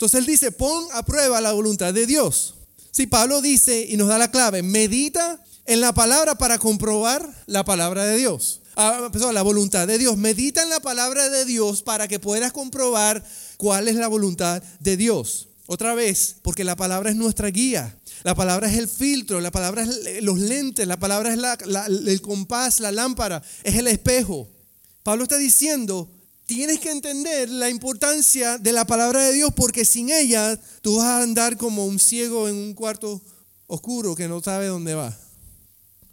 [0.00, 2.54] Entonces él dice, pon a prueba la voluntad de Dios.
[2.90, 7.66] Si Pablo dice y nos da la clave, medita en la palabra para comprobar la
[7.66, 8.62] palabra de Dios.
[8.76, 10.16] Ah, la voluntad de Dios.
[10.16, 13.22] Medita en la palabra de Dios para que puedas comprobar
[13.58, 15.48] cuál es la voluntad de Dios.
[15.66, 17.94] Otra vez, porque la palabra es nuestra guía.
[18.22, 21.38] La palabra es el filtro, la palabra es los lentes, la palabra es
[21.86, 24.48] el compás, la lámpara, es el espejo.
[25.02, 26.10] Pablo está diciendo,
[26.50, 31.06] tienes que entender la importancia de la palabra de Dios porque sin ella tú vas
[31.06, 33.22] a andar como un ciego en un cuarto
[33.68, 35.16] oscuro que no sabe dónde va.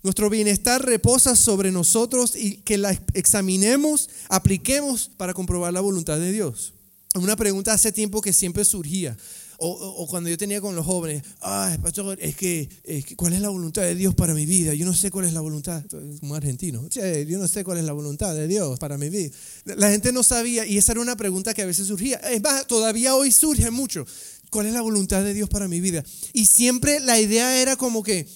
[0.03, 6.31] Nuestro bienestar reposa sobre nosotros y que la examinemos, apliquemos para comprobar la voluntad de
[6.31, 6.71] Dios.
[7.15, 9.17] Una pregunta hace tiempo que siempre surgía.
[9.59, 12.69] O, cuando yo tenía con los jóvenes, ay, pastor, es que,
[13.15, 14.73] ¿cuál es la voluntad de Dios para mi vida?
[14.75, 15.83] Yo no sé cuál es la voluntad,
[16.19, 19.35] como argentino, yo no sé cuál es la voluntad de Dios para mi vida.
[19.65, 22.17] La gente no sabía y esa era una pregunta que a veces surgía.
[22.17, 24.05] Es más, todavía hoy surge mucho.
[24.49, 26.03] ¿Cuál es la voluntad de Dios para mi vida?
[26.33, 28.27] Y siempre la idea era como que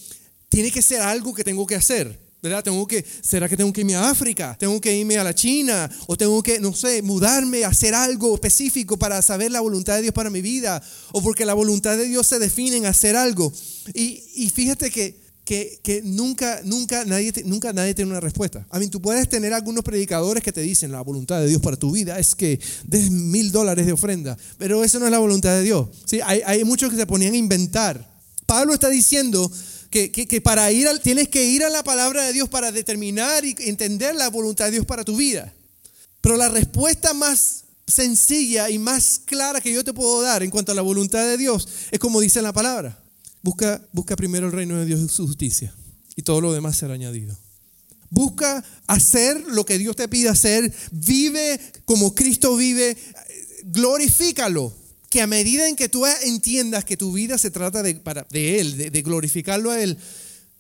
[0.50, 2.20] tiene que ser algo que tengo que hacer.
[2.42, 2.64] ¿Verdad?
[2.64, 4.56] Tengo que, ¿será que tengo que irme a África?
[4.60, 5.90] ¿Tengo que irme a la China?
[6.08, 10.14] ¿O tengo que, no sé, mudarme, hacer algo específico para saber la voluntad de Dios
[10.14, 10.82] para mi vida?
[11.12, 13.54] ¿O porque la voluntad de Dios se define en hacer algo?
[13.94, 18.66] Y, y fíjate que, que, que, nunca, nunca, nadie, nunca nadie tiene una respuesta.
[18.72, 21.78] A mí, tú puedes tener algunos predicadores que te dicen la voluntad de Dios para
[21.78, 25.52] tu vida es que des mil dólares de ofrenda, pero eso no es la voluntad
[25.52, 25.90] de Dios.
[26.06, 26.20] ¿sí?
[26.26, 28.10] Hay, hay muchos que se ponían a inventar.
[28.48, 29.52] Pablo está diciendo
[29.92, 34.16] que, para ir tienes que ir a la palabra de Dios para determinar y entender
[34.16, 35.54] la voluntad de Dios para tu vida.
[36.22, 40.72] Pero la respuesta más sencilla y más clara que yo te puedo dar en cuanto
[40.72, 42.98] a la voluntad de Dios es como dice la palabra.
[43.44, 45.74] Busca, busca primero el reino de Dios y su justicia
[46.16, 47.38] y todo lo demás será añadido.
[48.10, 50.74] Busca hacer lo que Dios te pide hacer.
[50.92, 52.98] Vive como Cristo vive.
[53.64, 54.81] glorifícalo.
[55.12, 58.60] Que a medida en que tú entiendas que tu vida se trata de, para, de
[58.60, 59.98] Él, de, glorificarlo a Él,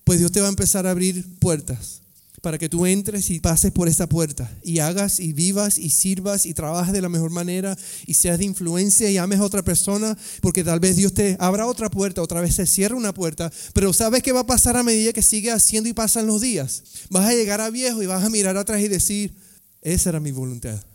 [0.03, 2.01] pues Dios te va a empezar a abrir puertas
[2.41, 6.45] para que tú entres y pases por esa puerta y hagas y vivas y sirvas
[6.45, 10.17] y trabajes de la mejor manera y seas de influencia y ames a otra persona,
[10.41, 13.93] porque tal vez Dios te abra otra puerta, otra vez se cierra una puerta, pero
[13.93, 16.83] sabes qué va a pasar a medida que sigue haciendo y pasan los días.
[17.09, 19.33] Vas a llegar a viejo y vas a mirar atrás y decir,
[19.81, 20.90] esa era mi voluntad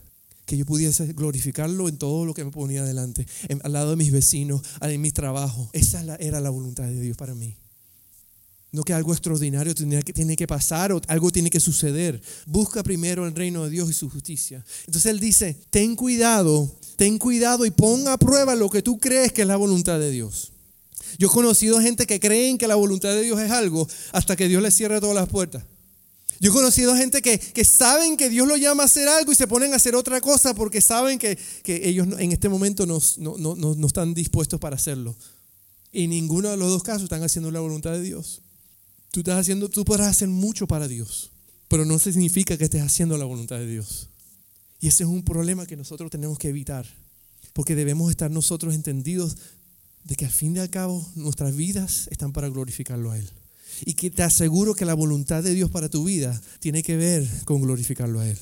[0.46, 3.26] que yo pudiese glorificarlo en todo lo que me ponía delante,
[3.62, 5.68] al lado de mis vecinos, en mi trabajo.
[5.72, 7.56] Esa era la voluntad de Dios para mí.
[8.70, 12.20] No que algo extraordinario tiene que, tiene que pasar o algo tiene que suceder.
[12.46, 14.64] Busca primero el reino de Dios y su justicia.
[14.86, 19.32] Entonces él dice, ten cuidado, ten cuidado y pon a prueba lo que tú crees
[19.32, 20.52] que es la voluntad de Dios.
[21.18, 24.48] Yo he conocido gente que creen que la voluntad de Dios es algo hasta que
[24.48, 25.64] Dios les cierra todas las puertas.
[26.40, 29.34] Yo he conocido gente que, que, saben que Dios lo llama a hacer algo y
[29.34, 33.00] se ponen a hacer otra cosa porque saben que, que ellos en este momento no,
[33.18, 35.16] no, no, no están dispuestos para hacerlo.
[35.92, 38.42] Y ninguno de los dos casos están haciendo la voluntad de Dios.
[39.10, 41.30] Tú estás haciendo, tú podrás hacer mucho para Dios,
[41.68, 44.10] pero no significa que estés haciendo la voluntad de Dios.
[44.78, 46.86] Y ese es un problema que nosotros tenemos que evitar,
[47.54, 49.36] porque debemos estar nosotros entendidos
[50.04, 53.30] de que al fin y al cabo nuestras vidas están para glorificarlo a Él.
[53.84, 57.28] Y que te aseguro que la voluntad de Dios para tu vida tiene que ver
[57.44, 58.38] con glorificarlo a Él.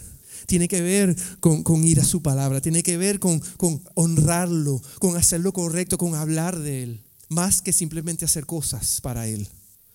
[0.47, 4.81] Tiene que ver con, con ir a su palabra, tiene que ver con, con honrarlo,
[4.99, 9.49] con hacer lo correcto, con hablar de Él, más que simplemente hacer cosas para Él.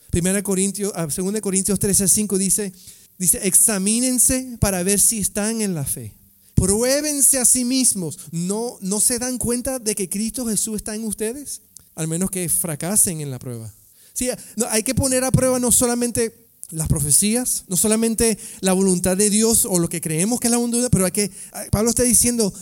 [0.10, 2.74] Primera Corintios, 2 ah, Corintios 13, 5 dice,
[3.18, 6.14] dice, examínense para ver si están en la fe.
[6.56, 8.20] Pruébense a sí mismos.
[8.32, 11.62] ¿No, ¿No se dan cuenta de que Cristo Jesús está en ustedes?
[11.96, 13.74] Al menos que fracasen en la prueba.
[14.20, 14.30] Sí,
[14.70, 19.64] hay que poner a prueba no solamente las profecías, no solamente la voluntad de Dios
[19.64, 21.32] o lo que creemos que es la voluntad, pero hay que,
[21.72, 22.54] Pablo está diciendo,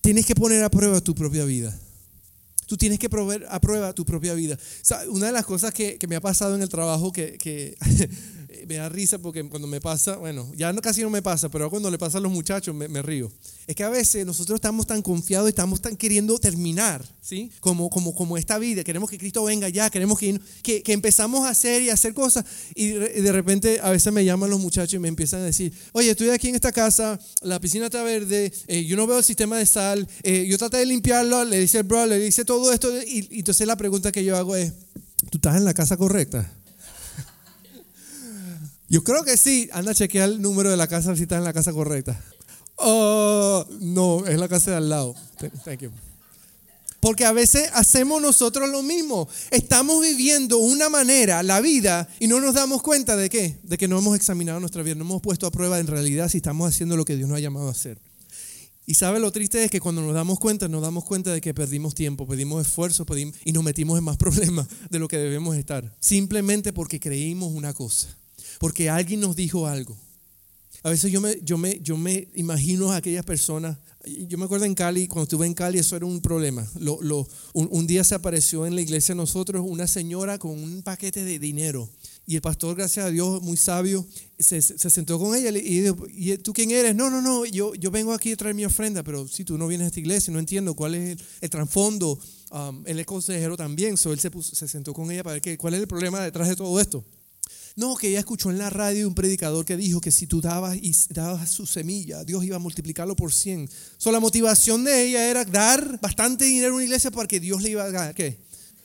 [0.00, 1.78] tienes que poner a prueba tu propia vida.
[2.64, 4.58] Tú tienes que proveer a prueba tu propia vida.
[5.10, 7.76] una de las cosas que, me ha pasado en el trabajo que
[8.66, 11.68] me da risa porque cuando me pasa, bueno, ya no, casi no me pasa, pero
[11.70, 13.30] cuando le pasa a los muchachos me, río.
[13.66, 17.50] Es que a veces nosotros estamos tan confiados estamos tan queriendo terminar, ¿sí?
[17.60, 21.46] Como, como, como esta vida, queremos que Cristo venga ya, queremos que, que, que empezamos
[21.46, 22.44] a hacer y a hacer cosas
[22.74, 26.10] y de, repente a veces me llaman los muchachos y me empiezan a decir, oye,
[26.10, 29.58] estoy aquí en esta casa, la piscina está verde, eh, yo no veo el sistema
[29.58, 32.90] de sal, eh, yo traté de limpiarlo, le dice el bro, le dice todo esto
[33.02, 34.72] y, y entonces la pregunta que yo hago es,
[35.30, 36.57] ¿tú estás en la casa correcta?
[38.88, 39.68] Yo creo que sí.
[39.72, 42.20] Anda a chequear el número de la casa si está en la casa correcta.
[42.76, 45.14] Oh, no, es la casa de al lado.
[45.64, 45.90] Thank you.
[47.00, 49.28] Porque a veces hacemos nosotros lo mismo.
[49.50, 53.56] Estamos viviendo una manera, la vida, y no nos damos cuenta de qué?
[53.62, 56.38] De que no hemos examinado nuestra vida, no hemos puesto a prueba en realidad si
[56.38, 57.98] estamos haciendo lo que Dios nos ha llamado a hacer.
[58.84, 61.54] Y sabe lo triste es que cuando nos damos cuenta, nos damos cuenta de que
[61.54, 63.06] perdimos tiempo, pedimos esfuerzo
[63.44, 65.94] y nos metimos en más problemas de lo que debemos estar.
[66.00, 68.08] Simplemente porque creímos una cosa
[68.58, 69.96] porque alguien nos dijo algo.
[70.84, 73.76] A veces yo me, yo me, yo me imagino a aquellas personas.
[74.28, 76.66] Yo me acuerdo en Cali, cuando estuve en Cali, eso era un problema.
[77.52, 81.38] Un, día se apareció en la iglesia de nosotros una señora con un paquete de
[81.40, 81.90] dinero.
[82.26, 84.06] Y el pastor, gracias a Dios, muy sabio,
[84.38, 86.94] se, se sentó con ella y dijo, ¿y tú quién eres?
[86.94, 89.66] No, no, no, yo, yo vengo aquí a traer mi ofrenda, pero si tú no
[89.66, 92.18] vienes a esta iglesia, no entiendo cuál es el, trasfondo.
[92.50, 95.58] Um, él es consejero también, so él se, se sentó con ella para ver qué,
[95.58, 97.04] cuál es el problema detrás de todo esto.
[97.78, 100.76] No, que ella escuchó en la radio un predicador que dijo que si tú dabas,
[100.76, 103.70] y dabas su semilla, Dios iba a multiplicarlo por 100.
[103.98, 107.70] So, la motivación de ella era dar bastante dinero a una iglesia porque Dios le
[107.70, 108.16] iba a dar.
[108.16, 108.36] ¿Qué?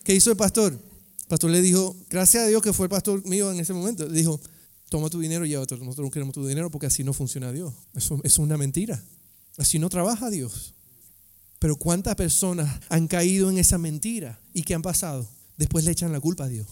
[0.04, 0.74] ¿Qué hizo el pastor?
[0.74, 4.08] El pastor le dijo, gracias a Dios que fue el pastor mío en ese momento.
[4.08, 4.40] Le dijo,
[4.90, 5.84] toma tu dinero y llévatelo.
[5.84, 7.74] Nosotros no queremos tu dinero porque así no funciona Dios.
[7.96, 9.04] Eso, eso es una mentira.
[9.58, 10.76] Así no trabaja Dios.
[11.58, 14.40] Pero ¿cuántas personas han caído en esa mentira?
[14.54, 15.28] ¿Y qué han pasado?
[15.58, 16.68] Después le echan la culpa a Dios.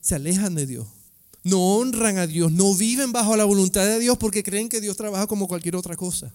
[0.00, 0.86] Se alejan de Dios
[1.46, 4.96] no honran a Dios, no viven bajo la voluntad de Dios porque creen que Dios
[4.96, 6.34] trabaja como cualquier otra cosa.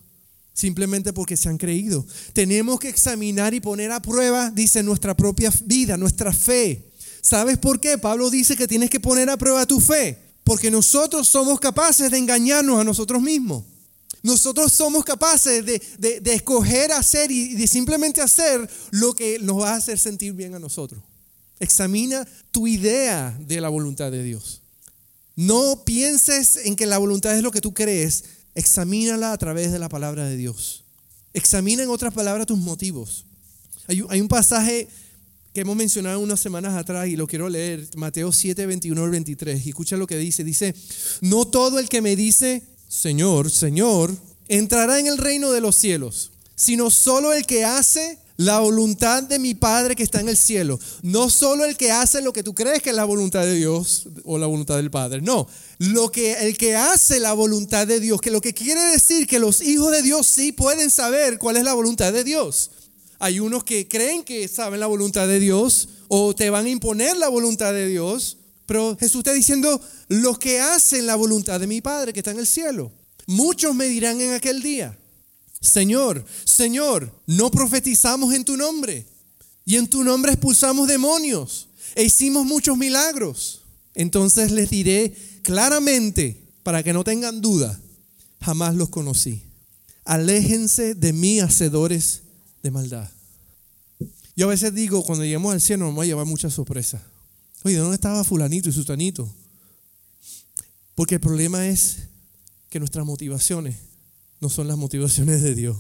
[0.54, 2.06] Simplemente porque se han creído.
[2.32, 6.94] Tenemos que examinar y poner a prueba, dice, nuestra propia vida, nuestra fe.
[7.22, 7.98] ¿Sabes por qué?
[7.98, 10.18] Pablo dice que tienes que poner a prueba tu fe.
[10.46, 13.66] Porque nosotros somos capaces de engañarnos a nosotros mismos.
[14.24, 19.74] Nosotros somos capaces de, de escoger hacer y de simplemente hacer lo que nos va
[19.74, 21.04] a hacer sentir bien a nosotros.
[21.60, 24.61] Examina tu idea de la voluntad de Dios.
[25.36, 29.80] No pienses en que la voluntad es lo que tú crees, examínala a través de
[29.80, 30.84] la palabra de Dios.
[31.34, 33.26] Examina en otras palabras tus motivos.
[33.88, 34.88] Hay, un pasaje
[35.54, 39.66] que hemos mencionado unas semanas atrás y lo quiero leer, Mateo 7, 21 al 23.
[39.66, 40.44] Y escucha lo que dice.
[40.44, 40.76] Dice,
[41.22, 44.16] no todo el que me dice, Señor, Señor,
[44.48, 49.38] entrará en el reino de los cielos, sino solo el que hace la voluntad de
[49.38, 50.80] mi Padre que está en el cielo.
[51.04, 54.08] No solo el que hace lo que tú crees que es la voluntad de Dios
[54.26, 55.22] o la voluntad del Padre.
[55.22, 59.28] No, lo que el que hace la voluntad de Dios, que lo que quiere decir
[59.28, 62.72] que los hijos de Dios sí pueden saber cuál es la voluntad de Dios.
[63.20, 67.18] Hay unos que creen que saben la voluntad de Dios o te van a imponer
[67.18, 71.82] la voluntad de Dios, pero Jesús está diciendo los que hacen la voluntad de mi
[71.82, 72.92] Padre que está en el cielo.
[73.28, 74.98] Muchos me dirán en aquel día,
[75.62, 79.06] Señor, Señor, no profetizamos en tu nombre
[79.64, 83.62] y en tu nombre expulsamos demonios e hicimos muchos milagros.
[83.94, 87.80] Entonces les diré claramente, para que no tengan duda,
[88.42, 89.44] jamás los conocí.
[90.04, 92.22] Aléjense de mí, hacedores
[92.64, 93.10] de maldad.
[94.36, 97.04] Yo a veces digo, cuando lleguemos al cielo nos va a llevar mucha sorpresa.
[97.64, 99.32] Oye, ¿dónde estaba fulanito y sutanito?
[100.96, 101.98] Porque el problema es
[102.70, 103.76] que nuestras motivaciones
[104.42, 105.78] no son las motivaciones de Dios.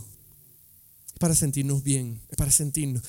[1.08, 3.04] Es para sentirnos bien, es para sentirnos.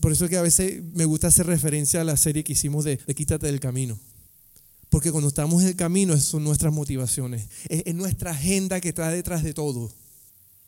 [0.00, 2.84] Por eso es que a veces me gusta hacer referencia a la serie que hicimos
[2.84, 3.98] de, Quítate del Camino.
[4.90, 7.48] Porque cuando estamos en el camino, esas son nuestras motivaciones.
[7.68, 9.90] Es, nuestra agenda que está detrás de todo.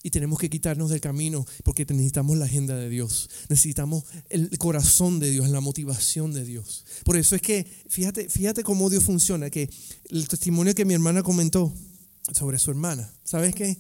[0.05, 3.29] Y tenemos que quitarnos del camino porque necesitamos la agenda de Dios.
[3.49, 6.85] Necesitamos el corazón de Dios, la motivación de Dios.
[7.05, 9.69] Por eso es que, fíjate, fíjate cómo Dios funciona, que
[10.11, 11.73] el testimonio que mi hermana comentó
[12.33, 13.77] sobre su hermana, ¿sabes qué?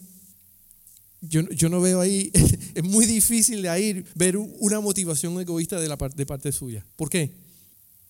[1.22, 2.30] Yo, no veo ahí,
[2.74, 6.84] es muy difícil de ahí ver una motivación egoísta de, la, de parte suya.
[6.96, 7.32] ¿Por qué?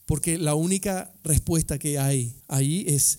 [0.07, 3.19] Porque la única respuesta que hay ahí es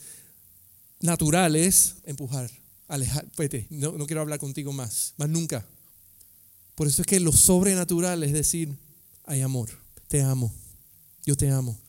[1.00, 2.50] natural, es empujar,
[2.88, 5.66] alejar, vete, no, no quiero hablar contigo más, más nunca.
[6.76, 8.76] Por eso es que lo sobrenatural es decir,
[9.26, 9.70] hay amor,
[10.08, 10.54] te amo,
[11.26, 11.80] yo te amo.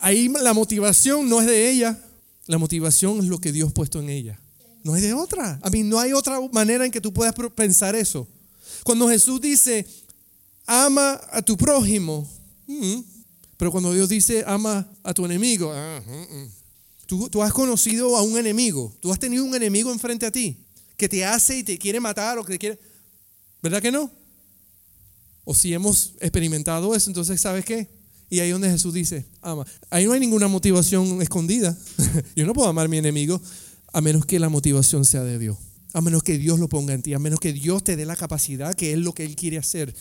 [0.00, 2.02] Ahí la motivación no es de ella,
[2.46, 4.40] la motivación es lo que Dios ha puesto en ella.
[4.88, 5.60] No hay de otra.
[5.62, 8.26] A mí no hay otra manera en que tú puedas pensar eso.
[8.84, 9.84] Cuando Jesús dice,
[10.64, 12.26] ama a tu prójimo,
[12.66, 13.00] mm,
[13.58, 17.28] pero cuando Dios dice, ama a tu enemigo, ah, mm, mm.
[17.28, 20.56] tú, has conocido a un enemigo, tú has tenido un enemigo enfrente a ti
[20.96, 22.78] que te hace y te quiere matar o que te quiere...
[23.62, 24.10] ¿Verdad que no?
[25.44, 27.90] O si hemos experimentado eso, entonces ¿sabes qué?
[28.30, 29.66] Y ahí donde Jesús dice, ama.
[29.90, 31.76] Ahí no hay ninguna motivación escondida.
[32.34, 33.38] Yo no puedo amar a mi enemigo
[33.98, 35.58] a menos que la motivación sea de Dios,
[35.92, 38.14] a menos que Dios lo ponga en ti, a menos que Dios te dé la
[38.14, 39.92] capacidad, que es lo que Él quiere hacer.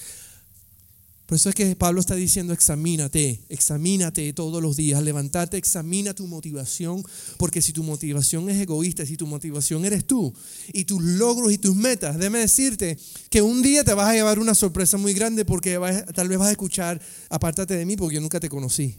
[1.25, 6.27] Por eso es que Pablo está diciendo, examínate, examínate todos los días, levantarte, examina tu
[6.27, 7.03] motivación,
[7.37, 10.31] porque si tu motivación es egoísta, si tu motivación eres tú
[10.73, 12.99] y tus logros y tus metas, déjame decirte
[13.31, 15.79] que un día te vas a llevar una sorpresa muy grande porque
[16.13, 18.95] tal vez vas a escuchar, apártate de mí porque yo nunca te conocí.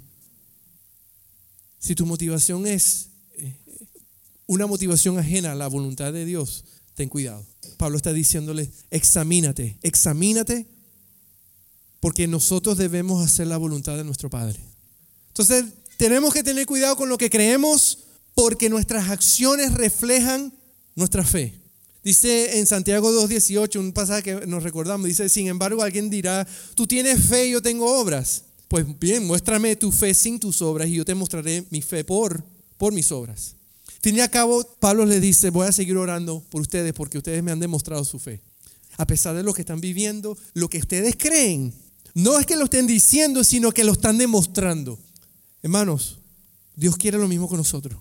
[1.78, 3.10] Si tu motivación es
[4.48, 7.46] una motivación ajena a la voluntad de Dios, ten cuidado.
[7.76, 10.66] Pablo está diciéndole, examínate, examínate,
[12.00, 14.58] porque nosotros debemos hacer la voluntad de nuestro Padre.
[15.28, 15.66] Entonces,
[15.98, 17.98] tenemos que tener cuidado con lo que creemos,
[18.34, 20.52] porque nuestras acciones reflejan
[20.94, 21.54] nuestra fe.
[22.02, 26.86] Dice en Santiago 2.18, un pasaje que nos recordamos, dice, sin embargo alguien dirá, tú
[26.86, 28.44] tienes fe y yo tengo obras.
[28.68, 32.42] Pues bien, muéstrame tu fe sin tus obras y yo te mostraré mi fe por,
[32.78, 33.57] por mis obras.
[34.08, 37.52] Fin y cabo, Pablo le dice, voy a seguir orando por ustedes porque ustedes me
[37.52, 38.40] han demostrado su fe.
[38.96, 41.74] A pesar de lo que están viviendo, lo que ustedes creen,
[42.14, 44.98] no es que lo estén diciendo, sino que lo están demostrando.
[45.62, 46.20] Hermanos,
[46.74, 48.00] Dios quiere lo mismo con nosotros.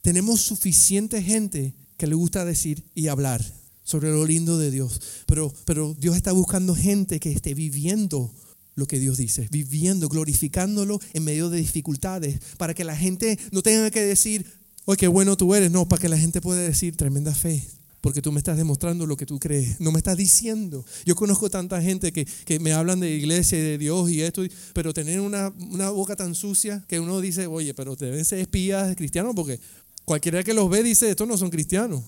[0.00, 3.44] Tenemos suficiente gente que le gusta decir y hablar
[3.84, 8.32] sobre lo lindo de Dios, pero, pero Dios está buscando gente que esté viviendo
[8.76, 13.62] lo que Dios dice, viviendo, glorificándolo en medio de dificultades, para que la gente no
[13.62, 14.46] tenga que decir,
[14.84, 17.64] oye, qué bueno tú eres, no, para que la gente pueda decir, tremenda fe,
[18.02, 20.84] porque tú me estás demostrando lo que tú crees, no me estás diciendo.
[21.06, 22.26] Yo conozco tanta gente que,
[22.60, 24.42] me hablan de iglesia y de Dios y esto,
[24.74, 28.94] pero tener una, una boca tan sucia que uno dice, oye, pero deben ser espías
[28.94, 29.58] cristianos, porque
[30.04, 32.02] cualquiera que los ve dice, estos no son cristianos.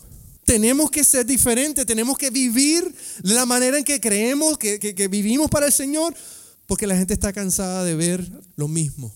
[0.44, 5.50] Tenemos que ser diferentes, tenemos que vivir la manera en que creemos, que, que vivimos
[5.50, 6.14] para el Señor,
[6.68, 9.10] porque la gente está cansada de ver lo mismo.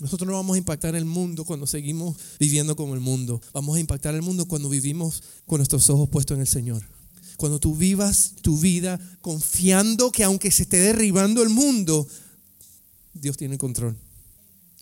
[0.00, 3.42] Nosotros no vamos a impactar el mundo cuando seguimos viviendo como el mundo.
[3.52, 6.84] Vamos a impactar el mundo cuando vivimos con nuestros ojos puestos en el Señor.
[7.38, 12.06] Cuando tú vivas tu vida confiando que aunque se esté derribando el mundo,
[13.14, 13.96] Dios tiene control.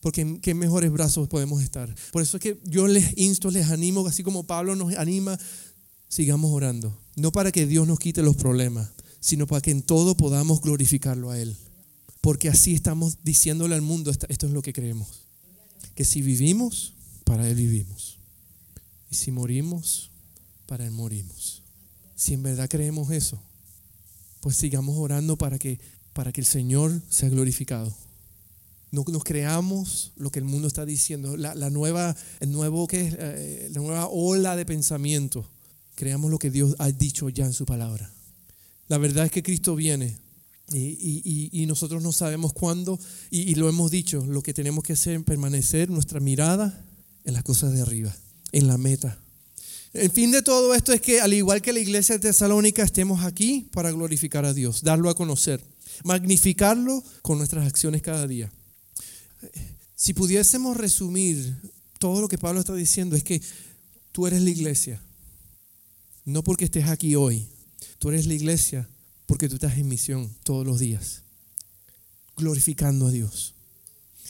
[0.03, 1.93] Porque en qué mejores brazos podemos estar.
[2.13, 5.39] Por eso es que yo les insto, les animo, así como Pablo nos anima,
[6.09, 6.95] sigamos orando.
[7.17, 8.91] No para que Dios nos quite los problemas,
[9.21, 11.57] sino para que en todo podamos glorificarlo a Él.
[12.25, 15.27] Porque así estamos diciéndole al mundo, esto es lo que creemos.
[15.95, 18.17] Que si vivimos, para Él vivimos.
[19.11, 20.11] Y si morimos,
[20.65, 21.61] para Él morimos.
[22.17, 23.43] Si en verdad creemos eso,
[24.41, 25.79] pues sigamos orando para que,
[26.15, 27.95] para que el Señor sea glorificado.
[28.91, 33.69] No nos creamos lo que el mundo está diciendo, la, nueva, el nuevo, ¿qué eh,
[33.71, 35.47] la nueva ola de pensamiento.
[35.95, 38.11] Creamos lo que Dios ha dicho ya en su palabra.
[38.89, 40.24] La verdad es que Cristo viene
[40.73, 42.99] y, nosotros no sabemos cuándo
[43.31, 46.85] y, lo hemos dicho, lo que tenemos que hacer es permanecer nuestra mirada
[47.25, 48.15] en las cosas de arriba,
[48.53, 49.19] en la meta.
[49.93, 53.25] El fin de todo esto es que al igual que la iglesia de Tesalónica estemos
[53.25, 55.65] aquí para glorificar a Dios, darlo a conocer,
[56.03, 58.51] magnificarlo con nuestras acciones cada día.
[59.95, 61.57] Si pudiésemos resumir
[61.99, 63.41] todo lo que Pablo está diciendo es que
[64.11, 65.01] tú eres la iglesia,
[66.25, 67.47] no porque estés aquí hoy,
[67.99, 68.89] tú eres la iglesia
[69.27, 71.23] porque tú estás en misión todos los días,
[72.37, 73.55] glorificando a Dios.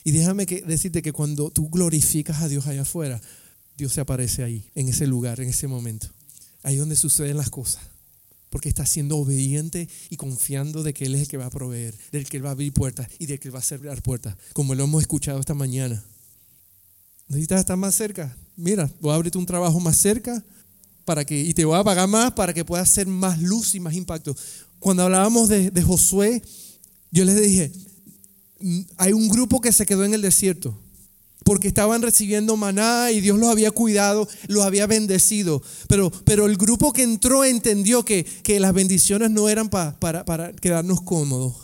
[0.05, 3.21] Y déjame que, decirte que cuando tú glorificas a Dios allá afuera,
[3.77, 6.09] Dios se aparece ahí, en ese lugar, en ese momento.
[6.63, 7.83] Ahí donde suceden las cosas.
[8.51, 11.97] Porque estás siendo obediente y confiando de que Él es el que va a proveer,
[12.13, 14.37] del que Él va a abrir puertas y del que Él va a cerrar puertas,
[14.53, 16.05] como lo hemos escuchado esta mañana.
[17.27, 18.37] Necesitas estar más cerca.
[18.57, 20.45] Mira, voy a abrirte un trabajo más cerca
[21.05, 23.81] para que, y te voy a pagar más para que puedas hacer más luz y
[23.81, 24.37] más impacto.
[24.85, 26.43] Cuando hablábamos de, Josué,
[27.11, 27.73] yo les dije,
[28.61, 30.79] mm, hay un grupo que se quedó en el desierto
[31.43, 35.63] porque estaban recibiendo maná y Dios los había cuidado, los había bendecido.
[35.89, 40.53] Pero, pero el grupo que entró entendió que, que las bendiciones no eran para, para
[40.53, 41.55] quedarnos cómodos.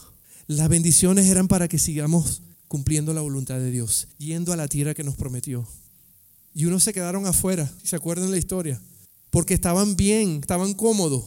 [0.46, 4.94] Las bendiciones eran para que sigamos cumpliendo la voluntad de Dios, yendo a la tierra
[4.94, 5.68] que nos prometió.
[6.54, 8.80] Y unos se quedaron afuera, ¿se acuerdan la historia?
[9.28, 11.24] Porque estaban bien, estaban cómodos.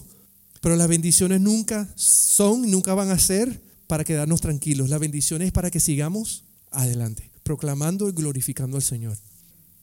[0.63, 4.89] Pero las bendiciones nunca son, nunca van a ser para quedarnos tranquilos.
[4.89, 9.17] Las bendiciones es para que sigamos adelante proclamando y glorificando al Señor.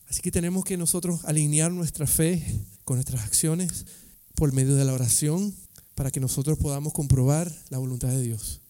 [0.09, 2.43] Así que tenemos que nosotros alinear nuestra fe
[2.87, 3.85] con nuestras acciones
[4.35, 5.55] por medio de la oración
[5.95, 8.63] para que nosotros podamos comprobar la voluntad de Dios.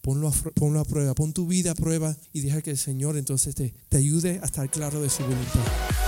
[0.00, 3.18] Ponlo a, ponlo a prueba, pon tu vida a prueba y deja que el Señor
[3.18, 6.07] entonces te, te ayude a estar claro de su voluntad.